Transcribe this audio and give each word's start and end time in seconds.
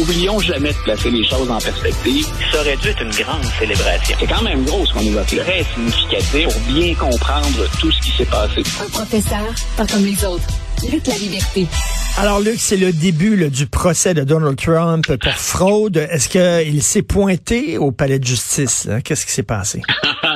oublions 0.00 0.38
jamais 0.40 0.72
de 0.72 0.78
placer 0.78 1.10
les 1.10 1.24
choses 1.24 1.50
en 1.50 1.58
perspective. 1.58 2.26
Ça 2.52 2.60
aurait 2.60 2.76
dû 2.76 2.88
être 2.88 3.02
une 3.02 3.10
grande 3.10 3.44
célébration. 3.58 4.16
C'est 4.18 4.26
quand 4.26 4.42
même 4.42 4.64
gros 4.64 4.86
ce 4.86 4.92
qu'on 4.92 5.02
nous 5.02 5.18
a 5.18 5.24
fait. 5.24 5.36
Très 5.36 5.64
significatif 5.74 6.44
pour 6.44 6.60
bien 6.72 6.94
comprendre 6.94 7.70
tout 7.80 7.92
ce 7.92 8.00
qui 8.00 8.10
s'est 8.16 8.24
passé. 8.24 8.62
Un 8.82 8.88
professeur, 8.88 9.54
pas 9.76 9.86
comme 9.86 10.04
les 10.04 10.24
autres. 10.24 10.46
Luc 10.90 11.06
la 11.06 11.18
liberté. 11.18 11.66
Alors, 12.16 12.40
Luc, 12.40 12.56
c'est 12.58 12.78
le 12.78 12.92
début 12.92 13.36
là, 13.36 13.50
du 13.50 13.66
procès 13.66 14.14
de 14.14 14.24
Donald 14.24 14.56
Trump 14.56 15.14
pour 15.16 15.32
fraude. 15.32 15.96
Est-ce 15.98 16.28
qu'il 16.28 16.82
s'est 16.82 17.02
pointé 17.02 17.76
au 17.76 17.92
palais 17.92 18.18
de 18.18 18.24
justice? 18.24 18.88
Qu'est-ce 19.04 19.26
qui 19.26 19.32
s'est 19.32 19.42
passé? 19.42 19.82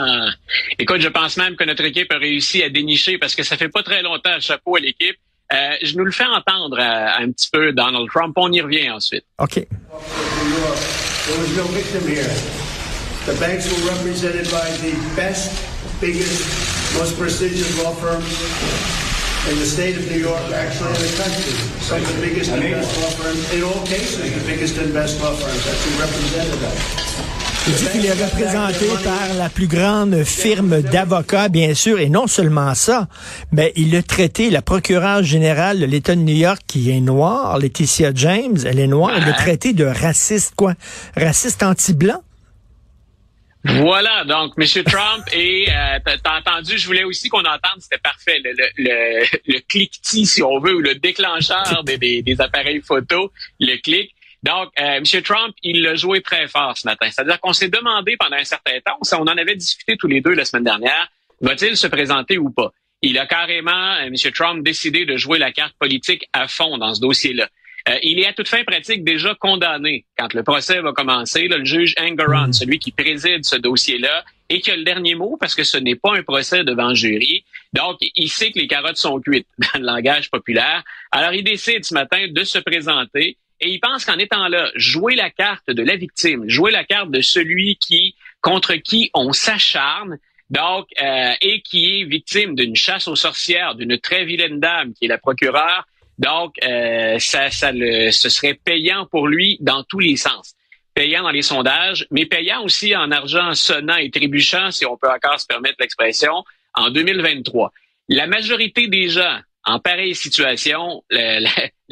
Écoute, 0.79 1.01
je 1.01 1.09
pense 1.09 1.37
même 1.37 1.57
que 1.57 1.65
notre 1.65 1.85
équipe 1.85 2.13
a 2.13 2.19
réussi 2.19 2.63
à 2.63 2.69
dénicher, 2.69 3.19
parce 3.19 3.35
que 3.35 3.43
ça 3.43 3.57
fait 3.57 3.69
pas 3.69 3.83
très 3.83 4.03
longtemps, 4.03 4.39
chapeau 4.41 4.77
à 4.77 4.81
l'équipe, 4.81 5.17
euh, 5.53 5.77
je 5.83 5.97
nous 5.97 6.05
le 6.05 6.11
fais 6.11 6.25
entendre 6.25 6.79
euh, 6.79 7.23
un 7.23 7.31
petit 7.31 7.49
peu, 7.53 7.73
Donald 7.73 8.09
Trump. 8.09 8.35
On 8.37 8.53
y 8.53 8.61
revient 8.61 8.91
ensuite. 8.91 9.25
OK. 9.39 9.55
There 9.55 9.69
was 11.39 11.57
no 11.57 11.65
victim 11.73 12.07
here. 12.07 12.29
The 13.27 13.39
banks 13.41 13.71
were 13.73 13.89
represented 13.89 14.51
by 14.51 14.69
the 14.85 14.93
best, 15.17 15.51
biggest, 16.01 16.45
most 16.99 17.19
prestigious 17.19 17.83
law 17.83 17.93
firms 17.95 18.29
in 19.51 19.59
the 19.59 19.67
state 19.67 19.97
of 19.97 20.11
New 20.11 20.19
York, 20.19 20.43
actually 20.53 20.89
in 20.89 21.01
the 21.01 21.17
country. 21.17 21.53
Some 21.81 22.01
of 22.01 22.15
the 22.15 22.21
biggest 22.21 22.51
and 22.51 22.63
best 22.63 23.01
law 23.01 23.11
firms, 23.11 23.53
in 23.53 23.63
all 23.63 23.87
cases, 23.87 24.35
the 24.35 24.47
biggest 24.47 24.77
and 24.79 24.93
best 24.93 25.21
law 25.21 25.35
firms. 25.35 25.65
That's 25.65 25.85
who 25.85 26.01
represented 26.01 26.59
them. 26.61 27.34
Il 27.67 27.73
dit 27.77 27.89
qu'il 27.93 28.05
est 28.05 28.13
représenté 28.13 28.89
par 29.03 29.35
la 29.39 29.49
plus 29.49 29.67
grande 29.67 30.23
firme 30.25 30.83
d'avocats, 30.83 31.49
bien 31.49 31.73
sûr, 31.73 31.99
et 31.99 32.11
non 32.11 32.27
seulement 32.27 32.75
ça, 32.75 33.09
mais 33.53 33.73
il 33.75 33.97
a 33.97 34.03
traité 34.03 34.51
la 34.51 34.61
procureure 34.61 35.23
générale 35.23 35.81
de 35.81 35.87
l'État 35.87 36.15
de 36.15 36.21
New 36.21 36.37
York, 36.37 36.61
qui 36.67 36.91
est 36.91 37.01
noire, 37.01 37.59
Laetitia 37.59 38.13
James, 38.15 38.59
elle 38.67 38.79
est 38.79 38.87
noire, 38.87 39.13
il 39.17 39.25
l'a 39.25 39.33
traité 39.33 39.73
de 39.73 39.87
raciste, 39.87 40.55
quoi? 40.55 40.75
Raciste 41.17 41.63
anti-blanc? 41.63 42.23
Voilà, 43.65 44.25
donc 44.25 44.53
M. 44.59 44.85
Trump 44.85 45.25
et 45.33 45.67
euh, 45.71 45.99
t'as 46.05 46.39
entendu, 46.39 46.77
je 46.77 46.87
voulais 46.87 47.05
aussi 47.05 47.31
qu'on 47.31 47.39
entende, 47.39 47.81
c'était 47.81 47.97
parfait, 47.97 48.41
le, 48.45 48.53
le, 48.53 48.67
le, 48.77 49.25
le 49.55 49.61
cliquetis, 49.67 50.27
si 50.27 50.43
on 50.43 50.61
veut, 50.61 50.75
ou 50.77 50.81
le 50.81 50.97
déclencheur 50.97 51.83
des, 51.83 51.97
des, 51.97 52.21
des 52.21 52.41
appareils 52.43 52.83
photo, 52.83 53.33
le 53.59 53.81
clic. 53.81 54.15
Donc, 54.45 54.69
euh, 54.79 55.01
M. 55.01 55.23
Trump, 55.23 55.55
il 55.63 55.81
l'a 55.81 55.95
joué 55.95 56.21
très 56.21 56.47
fort 56.49 56.77
ce 56.77 56.87
matin. 56.87 57.09
C'est-à-dire 57.11 57.41
qu'on 57.41 57.55
s'est 57.55 57.71
demandé 57.71 58.17
pendant 58.19 58.37
un 58.37 58.45
certain 58.45 58.79
temps, 58.85 58.99
on 59.13 59.23
en 59.23 59.39
avait 59.39 59.57
discuté 59.57 59.97
tous 59.97 60.07
les 60.07 60.21
deux 60.21 60.35
la 60.35 60.45
semaine 60.45 60.65
dernière, 60.65 61.11
va-t-il 61.41 61.79
se 61.79 61.87
présenter 61.87 62.37
ou 62.37 62.51
pas? 62.51 62.71
Il 63.01 63.19
a 63.19 63.27
carrément, 63.27 63.95
euh, 63.95 64.09
M. 64.09 64.15
Trump, 64.35 64.63
décidé 64.63 65.07
de 65.07 65.17
jouer 65.17 65.39
la 65.39 65.51
carte 65.51 65.75
politique 65.79 66.29
à 66.35 66.47
fond 66.47 66.77
dans 66.77 66.95
ce 66.95 67.01
dossier-là. 67.01 67.49
Euh, 67.89 67.99
il 68.03 68.19
est 68.19 68.27
à 68.27 68.35
toute 68.35 68.49
fin 68.49 68.65
pratique 68.65 69.03
déjà 69.03 69.35
condamné 69.35 70.05
quand 70.19 70.35
le 70.35 70.43
procès 70.43 70.81
va 70.81 70.93
commencer. 70.93 71.49
le 71.49 71.65
juge 71.65 71.95
Engeron, 71.99 72.53
celui 72.53 72.79
qui 72.79 72.93
préside 72.93 73.47
ce 73.47 73.57
dossier-là, 73.57 74.25
et 74.51 74.61
qui 74.61 74.71
a 74.71 74.77
le 74.77 74.85
dernier 74.85 75.15
mot 75.15 75.39
parce 75.41 75.55
que 75.55 75.65
ce 75.65 75.79
n'est 75.79 75.97
pas 75.97 76.15
un 76.15 76.23
procès 76.23 76.65
devant 76.65 76.95
jury. 76.95 77.47
Donc, 77.73 77.97
il 78.15 78.29
sait 78.29 78.53
que 78.53 78.59
les 78.59 78.67
carottes 78.67 78.99
sont 78.99 79.19
cuites 79.21 79.49
dans 79.59 79.81
le 79.81 79.87
langage 79.87 80.31
populaire. 80.31 80.83
Alors, 81.11 81.33
il 81.33 81.45
décide 81.45 81.85
ce 81.85 81.95
matin 81.95 82.27
de 82.29 82.45
se 82.45 82.59
présenter 82.59 83.39
et 83.61 83.71
il 83.71 83.81
pense 83.81 84.05
qu'en 84.05 84.19
étant 84.19 84.49
là, 84.49 84.71
jouer 84.75 85.15
la 85.15 85.31
carte 85.31 85.71
de 85.71 85.83
la 85.83 85.97
victime, 85.97 86.49
jouer 86.49 86.71
la 86.71 86.85
carte 86.85 87.11
de 87.11 87.21
celui 87.21 87.77
qui 87.77 88.15
contre 88.41 88.75
qui 88.75 89.11
on 89.15 89.33
s'acharne, 89.33 90.19
donc 90.51 90.87
euh, 91.01 91.33
et 91.41 91.63
qui 91.63 92.01
est 92.01 92.05
victime 92.05 92.55
d'une 92.55 92.77
chasse 92.77 93.09
aux 93.09 93.17
sorcières, 93.17 93.75
d'une 93.75 93.99
très 93.99 94.25
vilaine 94.25 94.61
dame 94.61 94.93
qui 94.93 95.07
est 95.07 95.09
la 95.09 95.19
procureure. 95.19 95.87
Donc, 96.19 96.55
euh, 96.63 97.19
ça, 97.19 97.51
ça 97.51 97.73
le, 97.73 98.11
ce 98.11 98.29
serait 98.29 98.55
payant 98.55 99.07
pour 99.07 99.27
lui 99.27 99.59
dans 99.61 99.83
tous 99.83 99.99
les 99.99 100.17
sens. 100.17 100.55
Payant 100.95 101.23
dans 101.23 101.31
les 101.31 101.43
sondages, 101.43 102.07
mais 102.13 102.25
payant 102.27 102.63
aussi 102.63 102.95
en 102.95 103.11
argent 103.11 103.55
sonnant 103.55 103.97
et 103.97 104.11
trébuchant, 104.11 104.71
si 104.71 104.87
on 104.87 104.97
peut 104.97 105.11
encore 105.11 105.41
se 105.41 105.47
permettre 105.47 105.77
l'expression, 105.81 106.45
en 106.75 106.91
2023. 106.91 107.73
La 108.09 108.27
majorité 108.27 108.87
des 108.87 109.09
gens 109.09 109.41
en 109.65 109.81
pareille 109.81 110.15
situation, 110.15 111.03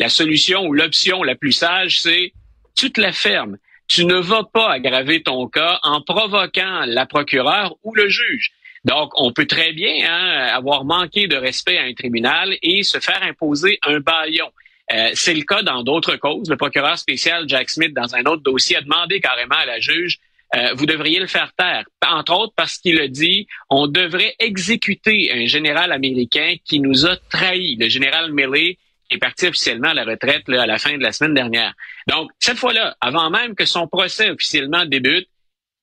solution 0.09 0.67
ou 0.67 0.73
l'option 0.73 1.23
la 1.23 1.35
plus 1.35 1.53
sage, 1.53 2.01
c'est 2.01 2.33
tu 2.77 2.91
te 2.91 3.01
la 3.01 3.13
fermes. 3.13 3.59
Tu 3.89 4.05
ne 4.05 4.15
vas 4.15 4.45
pas 4.45 4.73
aggraver 4.73 5.23
ton 5.23 5.49
cas 5.49 5.79
en 5.83 6.01
provoquant 6.01 6.85
la 6.87 7.07
procureure 7.07 7.77
ou 7.83 7.95
le 7.95 8.09
juge. 8.09 8.53
Donc, 8.85 9.13
on 9.21 9.33
peut 9.33 9.47
très 9.47 9.73
bien 9.73 9.93
hein, 10.09 10.49
avoir 10.53 10.85
manqué 10.85 11.29
de 11.29 11.37
respect 11.37 11.79
à 11.79 11.83
un 11.83 11.95
tribunal 11.95 12.57
et 12.63 12.83
se 12.83 12.99
faire 12.99 13.23
imposer 13.23 13.79
un 13.83 14.01
baillon. 14.01 14.51
Euh, 14.93 15.11
c'est 15.15 15.35
le 15.35 15.43
cas 15.43 15.63
dans 15.63 15.83
d'autres 15.83 16.17
causes. 16.17 16.49
Le 16.51 16.57
procureur 16.57 16.99
spécial 16.99 17.49
Jack 17.49 17.71
Smith, 17.71 17.93
dans 17.95 18.15
un 18.15 18.25
autre 18.25 18.43
dossier, 18.43 18.77
a 18.77 18.81
demandé 18.81 19.21
carrément 19.21 19.57
à 19.57 19.67
la 19.67 19.79
juge 19.79 20.19
euh, 20.55 20.75
vous 20.75 20.87
devriez 20.87 21.19
le 21.19 21.27
faire 21.27 21.53
taire. 21.57 21.85
Entre 22.07 22.33
autres 22.35 22.53
parce 22.55 22.77
qu'il 22.77 23.01
a 23.01 23.09
dit, 23.09 23.47
on 23.71 23.87
devrait 23.87 24.35
exécuter 24.39 25.33
un 25.33 25.47
général 25.47 25.93
américain 25.93 26.57
qui 26.65 26.81
nous 26.81 27.07
a 27.07 27.17
trahis, 27.31 27.77
le 27.77 27.89
général 27.89 28.33
Milley, 28.33 28.77
est 29.13 29.19
parti 29.19 29.47
officiellement 29.47 29.91
à 29.91 29.95
la 29.95 30.05
retraite 30.05 30.49
à 30.49 30.67
la 30.67 30.79
fin 30.79 30.97
de 30.97 31.03
la 31.03 31.13
semaine 31.13 31.35
dernière. 31.35 31.75
Donc, 32.09 32.31
cette 32.39 32.59
fois-là, 32.59 32.97
avant 33.01 33.31
même 33.31 33.55
que 33.55 33.65
son 33.65 33.87
procès 33.87 34.31
officiellement 34.31 34.85
débute, 34.85 35.29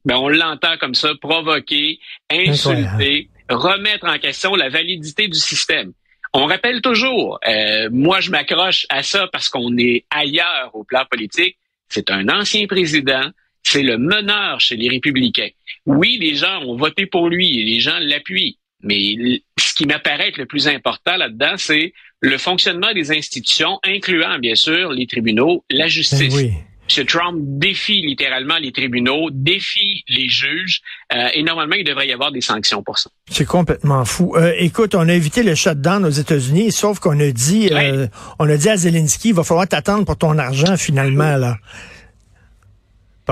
ben, 0.05 0.15
on 0.17 0.29
l'entend 0.29 0.77
comme 0.77 0.95
ça, 0.95 1.09
provoquer, 1.19 1.99
insulter, 2.31 3.29
remettre 3.49 4.07
en 4.07 4.17
question 4.17 4.55
la 4.55 4.69
validité 4.69 5.27
du 5.27 5.39
système. 5.39 5.93
On 6.33 6.45
rappelle 6.45 6.81
toujours, 6.81 7.39
euh, 7.47 7.89
moi 7.91 8.19
je 8.19 8.29
m'accroche 8.29 8.85
à 8.89 9.01
ça 9.01 9.27
parce 9.31 9.49
qu'on 9.49 9.75
est 9.77 10.05
ailleurs 10.11 10.69
au 10.73 10.83
plan 10.83 11.03
politique, 11.09 11.57
c'est 11.87 12.11
un 12.11 12.29
ancien 12.29 12.67
président, 12.67 13.31
c'est 13.63 13.81
le 13.81 13.97
meneur 13.97 14.59
chez 14.59 14.75
les 14.75 14.89
républicains. 14.89 15.49
Oui, 15.87 16.17
les 16.21 16.35
gens 16.35 16.61
ont 16.61 16.75
voté 16.75 17.07
pour 17.07 17.29
lui 17.29 17.59
et 17.59 17.63
les 17.63 17.79
gens 17.79 17.97
l'appuient. 17.99 18.58
Mais 18.81 19.41
ce 19.57 19.73
qui 19.73 19.85
m'apparaît 19.85 20.29
être 20.29 20.37
le 20.37 20.45
plus 20.45 20.67
important 20.67 21.17
là-dedans, 21.17 21.55
c'est 21.57 21.93
le 22.21 22.37
fonctionnement 22.37 22.93
des 22.93 23.11
institutions, 23.11 23.79
incluant 23.83 24.39
bien 24.39 24.55
sûr 24.55 24.91
les 24.91 25.07
tribunaux, 25.07 25.63
la 25.69 25.87
justice. 25.87 26.33
Ben 26.33 26.49
oui. 26.49 26.53
M. 26.97 27.05
Trump 27.05 27.37
défie 27.39 28.01
littéralement 28.01 28.57
les 28.57 28.71
tribunaux, 28.71 29.29
défie 29.31 30.03
les 30.07 30.27
juges, 30.27 30.81
euh, 31.13 31.27
et 31.33 31.43
normalement, 31.43 31.75
il 31.75 31.83
devrait 31.83 32.07
y 32.07 32.13
avoir 32.13 32.31
des 32.31 32.41
sanctions 32.41 32.81
pour 32.81 32.97
ça. 32.97 33.09
C'est 33.29 33.45
complètement 33.45 34.05
fou. 34.05 34.33
Euh, 34.35 34.53
écoute, 34.57 34.95
on 34.95 35.07
a 35.07 35.13
évité 35.13 35.43
le 35.43 35.55
shutdown 35.55 36.03
aux 36.05 36.09
États-Unis, 36.09 36.71
sauf 36.71 36.99
qu'on 36.99 37.19
a 37.19 37.31
dit, 37.31 37.69
euh, 37.71 38.07
on 38.39 38.49
a 38.49 38.57
dit 38.57 38.69
à 38.69 38.77
Zelensky, 38.77 39.29
il 39.29 39.35
va 39.35 39.43
falloir 39.43 39.67
t'attendre 39.67 40.05
pour 40.05 40.17
ton 40.17 40.37
argent 40.37 40.77
finalement 40.77 41.37
là. 41.37 41.57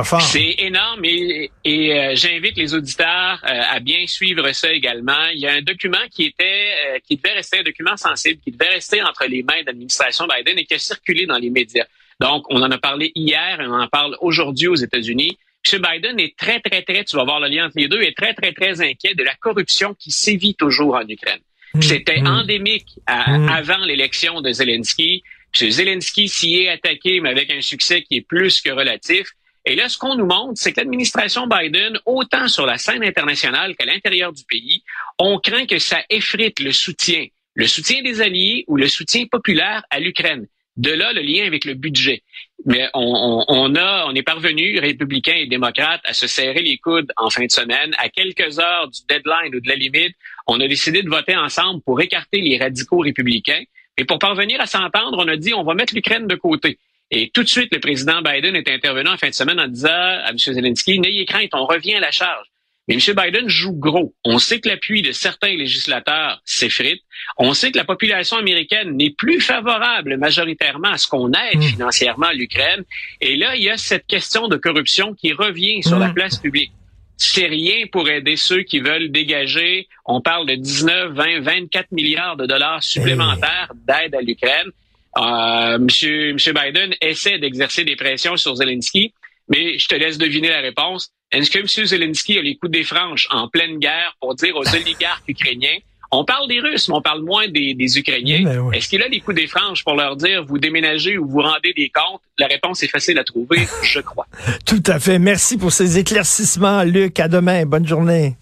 C'est 0.03 0.55
énorme 0.59 1.03
et, 1.05 1.49
euh, 1.65 2.15
j'invite 2.15 2.57
les 2.57 2.73
auditeurs 2.73 3.41
euh, 3.43 3.61
à 3.69 3.79
bien 3.79 4.05
suivre 4.07 4.51
ça 4.51 4.71
également. 4.71 5.27
Il 5.33 5.39
y 5.39 5.47
a 5.47 5.53
un 5.53 5.61
document 5.61 5.97
qui 6.11 6.25
était 6.25 6.73
euh, 6.85 6.99
qui 7.05 7.17
devait 7.17 7.33
rester 7.33 7.59
un 7.59 7.63
document 7.63 7.97
sensible, 7.97 8.39
qui 8.41 8.51
devait 8.51 8.73
rester 8.73 9.01
entre 9.01 9.25
les 9.25 9.43
mains 9.43 9.61
de 9.61 9.67
l'administration 9.67 10.27
Biden 10.27 10.59
et 10.59 10.65
qui 10.65 10.73
a 10.73 10.79
circulé 10.79 11.25
dans 11.25 11.37
les 11.37 11.49
médias. 11.49 11.85
Donc, 12.19 12.45
on 12.49 12.61
en 12.61 12.71
a 12.71 12.77
parlé 12.77 13.11
hier 13.15 13.61
et 13.61 13.67
on 13.67 13.73
en 13.73 13.87
parle 13.87 14.17
aujourd'hui 14.21 14.67
aux 14.67 14.75
États-Unis. 14.75 15.37
M. 15.71 15.81
Biden 15.81 16.19
est 16.19 16.35
très, 16.37 16.59
très, 16.59 16.81
très, 16.81 17.03
tu 17.03 17.15
vas 17.15 17.23
voir 17.23 17.39
le 17.39 17.47
lien 17.47 17.65
entre 17.65 17.77
les 17.77 17.87
deux, 17.87 18.01
est 18.01 18.15
très, 18.15 18.33
très, 18.33 18.53
très 18.53 18.81
inquiet 18.81 19.15
de 19.15 19.23
la 19.23 19.35
corruption 19.35 19.93
qui 19.93 20.11
sévit 20.11 20.55
toujours 20.55 20.95
en 20.95 21.07
Ukraine. 21.07 21.39
Mmh, 21.73 21.81
C'était 21.81 22.21
mmh. 22.21 22.27
endémique 22.27 22.87
mmh. 23.07 23.49
avant 23.49 23.77
l'élection 23.85 24.41
de 24.41 24.51
Zelensky. 24.51 25.23
M. 25.59 25.69
Zelensky 25.69 26.27
s'y 26.29 26.55
est 26.55 26.69
attaqué, 26.69 27.19
mais 27.19 27.29
avec 27.29 27.51
un 27.51 27.61
succès 27.61 28.01
qui 28.03 28.17
est 28.17 28.21
plus 28.21 28.61
que 28.61 28.69
relatif. 28.69 29.27
Et 29.67 29.75
là, 29.75 29.89
ce 29.89 29.97
qu'on 29.97 30.15
nous 30.15 30.25
montre, 30.25 30.53
c'est 30.55 30.71
que 30.71 30.79
l'administration 30.79 31.45
Biden, 31.45 31.99
autant 32.05 32.47
sur 32.47 32.65
la 32.65 32.77
scène 32.77 33.03
internationale 33.03 33.75
qu'à 33.75 33.85
l'intérieur 33.85 34.31
du 34.31 34.45
pays, 34.45 34.81
on 35.19 35.39
craint 35.39 35.65
que 35.65 35.77
ça 35.77 35.99
effrite 36.09 36.61
le 36.61 36.71
soutien, 36.71 37.25
le 37.53 37.67
soutien 37.67 38.01
des 38.01 38.21
alliés 38.21 38.63
ou 38.67 38.77
le 38.77 38.87
soutien 38.87 39.25
populaire 39.29 39.83
à 39.89 39.99
l'Ukraine. 39.99 40.47
De 40.77 40.91
là, 40.91 41.11
le 41.11 41.21
lien 41.21 41.45
avec 41.45 41.65
le 41.65 41.73
budget. 41.73 42.23
Mais 42.65 42.87
on, 42.93 43.43
on, 43.45 43.75
a, 43.75 44.05
on 44.07 44.15
est 44.15 44.23
parvenu, 44.23 44.79
républicains 44.79 45.35
et 45.35 45.47
démocrates, 45.47 46.01
à 46.05 46.13
se 46.13 46.27
serrer 46.27 46.61
les 46.61 46.77
coudes 46.77 47.11
en 47.17 47.29
fin 47.29 47.45
de 47.45 47.51
semaine. 47.51 47.93
À 47.97 48.07
quelques 48.07 48.59
heures 48.59 48.87
du 48.87 49.01
deadline 49.09 49.53
ou 49.53 49.59
de 49.59 49.67
la 49.67 49.75
limite, 49.75 50.15
on 50.45 50.61
a 50.61 50.67
décidé 50.67 51.03
de 51.03 51.09
voter 51.09 51.35
ensemble 51.35 51.81
pour 51.81 51.99
écarter 51.99 52.39
les 52.39 52.57
radicaux 52.57 52.99
républicains. 52.99 53.63
Et 53.97 54.05
pour 54.05 54.19
parvenir 54.19 54.61
à 54.61 54.65
s'entendre, 54.65 55.17
on 55.17 55.27
a 55.27 55.35
dit 55.35 55.53
on 55.53 55.63
va 55.63 55.73
mettre 55.73 55.93
l'Ukraine 55.93 56.27
de 56.27 56.35
côté. 56.35 56.77
Et 57.11 57.29
tout 57.33 57.43
de 57.43 57.47
suite, 57.47 57.73
le 57.73 57.79
président 57.79 58.21
Biden 58.21 58.55
est 58.55 58.69
intervenu 58.69 59.09
en 59.09 59.17
fin 59.17 59.29
de 59.29 59.33
semaine 59.33 59.59
en 59.59 59.67
disant 59.67 59.89
à 59.89 60.29
M. 60.29 60.37
Zelensky, 60.37 60.99
n'ayez 60.99 61.25
crainte, 61.25 61.49
on 61.53 61.65
revient 61.65 61.95
à 61.95 61.99
la 61.99 62.11
charge. 62.11 62.47
Mais 62.87 62.95
M. 62.95 63.15
Biden 63.15 63.49
joue 63.49 63.73
gros. 63.73 64.13
On 64.23 64.39
sait 64.39 64.61
que 64.61 64.69
l'appui 64.69 65.01
de 65.01 65.11
certains 65.11 65.55
législateurs 65.55 66.41
s'effrite. 66.45 67.01
On 67.37 67.53
sait 67.53 67.71
que 67.71 67.77
la 67.77 67.83
population 67.83 68.37
américaine 68.37 68.95
n'est 68.95 69.09
plus 69.09 69.41
favorable 69.41 70.15
majoritairement 70.17 70.91
à 70.91 70.97
ce 70.97 71.07
qu'on 71.07 71.31
aide 71.33 71.57
hmm. 71.57 71.63
financièrement 71.63 72.29
l'Ukraine. 72.33 72.83
Et 73.19 73.35
là, 73.35 73.55
il 73.55 73.63
y 73.63 73.69
a 73.69 73.77
cette 73.77 74.07
question 74.07 74.47
de 74.47 74.55
corruption 74.55 75.13
qui 75.13 75.33
revient 75.33 75.83
sur 75.83 75.99
la 75.99 76.09
hmm. 76.09 76.13
place 76.13 76.37
publique. 76.37 76.71
C'est 77.17 77.47
rien 77.47 77.87
pour 77.91 78.07
aider 78.09 78.37
ceux 78.37 78.61
qui 78.61 78.79
veulent 78.79 79.11
dégager. 79.11 79.87
On 80.05 80.21
parle 80.21 80.45
de 80.45 80.55
19, 80.55 81.13
20, 81.13 81.39
24 81.41 81.91
milliards 81.91 82.37
de 82.37 82.45
dollars 82.45 82.83
supplémentaires 82.83 83.73
d'aide 83.87 84.15
à 84.15 84.21
l'Ukraine. 84.21 84.71
Euh, 85.17 85.79
monsieur, 85.79 86.33
monsieur 86.33 86.53
Biden 86.53 86.93
essaie 87.01 87.39
d'exercer 87.39 87.83
des 87.83 87.95
pressions 87.95 88.37
sur 88.37 88.55
Zelensky, 88.55 89.13
mais 89.49 89.77
je 89.77 89.87
te 89.87 89.95
laisse 89.95 90.17
deviner 90.17 90.49
la 90.49 90.61
réponse. 90.61 91.11
Est-ce 91.31 91.51
que 91.51 91.59
M. 91.59 91.85
Zelensky 91.85 92.37
a 92.37 92.41
les 92.41 92.55
coups 92.55 92.71
des 92.71 92.83
franches 92.83 93.27
en 93.31 93.47
pleine 93.47 93.79
guerre 93.79 94.15
pour 94.19 94.35
dire 94.35 94.55
aux 94.55 94.75
oligarques 94.75 95.27
ukrainiens 95.27 95.79
on 96.11 96.23
parle 96.23 96.47
des 96.47 96.59
Russes, 96.59 96.87
mais 96.87 96.95
on 96.95 97.01
parle 97.01 97.23
moins 97.23 97.47
des, 97.47 97.97
Ukrainiens. 97.97 98.43
Ben 98.43 98.71
Est-ce 98.71 98.87
qu'il 98.87 99.01
a 99.01 99.07
les 99.07 99.19
coups 99.19 99.35
des 99.35 99.47
franges 99.47 99.83
pour 99.83 99.95
leur 99.95 100.15
dire 100.15 100.45
vous 100.45 100.57
déménagez 100.57 101.17
ou 101.17 101.27
vous 101.27 101.41
rendez 101.41 101.73
des 101.75 101.89
comptes? 101.89 102.21
La 102.39 102.47
réponse 102.47 102.81
est 102.83 102.87
facile 102.87 103.19
à 103.19 103.23
trouver, 103.23 103.67
je 103.83 103.99
crois. 103.99 104.25
Tout 104.65 104.83
à 104.85 104.99
fait. 104.99 105.19
Merci 105.19 105.57
pour 105.57 105.71
ces 105.71 105.97
éclaircissements, 105.97 106.83
Luc. 106.83 107.19
À 107.19 107.27
demain. 107.27 107.65
Bonne 107.65 107.87
journée. 107.87 108.35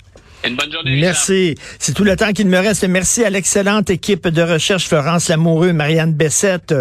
Merci. 0.99 1.55
C'est 1.79 1.93
tout 1.93 2.03
le 2.03 2.15
temps 2.15 2.31
qu'il 2.31 2.47
me 2.47 2.57
reste. 2.59 2.83
Merci 2.87 3.23
à 3.23 3.29
l'excellente 3.29 3.89
équipe 3.89 4.27
de 4.27 4.41
recherche, 4.41 4.87
Florence 4.87 5.29
Lamoureux, 5.29 5.73
Marianne 5.73 6.13
Bessette, 6.13 6.73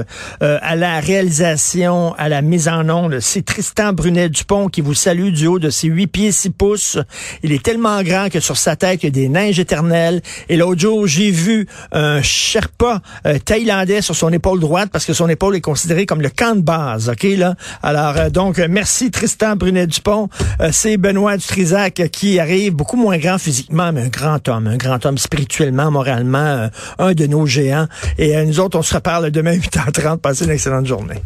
euh, 0.43 0.59
à 0.61 0.77
la 0.77 1.01
réalisation, 1.01 2.15
à 2.15 2.29
la 2.29 2.43
mise 2.43 2.69
en 2.69 2.89
onde. 2.91 3.21
C'est 3.21 3.45
Tristan 3.45 3.93
Brunet-Dupont 3.93 4.69
qui 4.69 4.83
vous 4.83 4.95
salue 4.95 5.31
du 5.31 5.47
haut 5.47 5.59
de 5.59 5.71
ses 5.71 5.89
huit 5.89 6.09
pieds, 6.09 6.33
six 6.33 6.51
pouces. 6.51 6.99
Il 7.43 7.53
est 7.53 7.63
tellement 7.63 8.03
grand 8.03 8.29
que 8.29 8.41
sur 8.41 8.59
sa 8.59 8.77
tête, 8.77 9.03
il 9.03 9.07
y 9.07 9.09
a 9.09 9.13
des 9.13 9.29
neiges 9.29 9.59
éternelles. 9.59 10.21
Et 10.49 10.57
l'autre 10.57 10.81
jour, 10.81 11.07
j'ai 11.07 11.31
vu 11.31 11.67
un 11.93 12.21
Sherpa 12.21 13.01
euh, 13.27 13.39
thaïlandais 13.39 14.03
sur 14.03 14.15
son 14.15 14.31
épaule 14.33 14.61
droite 14.61 14.91
parce 14.93 15.07
que 15.07 15.15
son 15.15 15.29
épaule 15.29 15.57
est 15.57 15.63
considérée 15.63 16.05
comme 16.05 16.21
le 16.21 16.31
camp 16.31 16.55
de 16.55 16.63
base. 16.63 17.09
OK, 17.09 17.23
là? 17.23 17.55
Alors, 17.83 18.17
euh, 18.19 18.31
donc, 18.31 18.59
merci 18.59 19.11
Tristan 19.11 19.57
Brunet-Dupont. 19.57 20.29
C'est 20.71 20.97
Benoît 20.97 21.37
Dutrisac 21.37 22.11
qui 22.13 22.39
arrive 22.39 22.73
beaucoup 22.73 22.97
moins 22.97 23.19
grand 23.19 23.39
physiquement 23.39 23.54
physiquement, 23.55 23.93
mais 23.93 24.03
un 24.03 24.09
grand 24.09 24.49
homme, 24.49 24.67
un 24.67 24.77
grand 24.77 25.07
homme 25.07 25.17
spirituellement, 25.17 25.91
moralement, 25.91 26.39
euh, 26.39 26.69
un 26.99 27.13
de 27.13 27.27
nos 27.27 27.47
géants. 27.47 27.87
Et 28.19 28.37
euh, 28.37 28.45
nous 28.45 28.59
autres, 28.59 28.77
on 28.77 28.83
se 28.83 28.95
reparle 28.95 29.31
demain 29.31 29.53
8h30. 29.57 30.19
Passez 30.19 30.45
une 30.45 30.51
excellente 30.51 30.87
journée. 30.87 31.23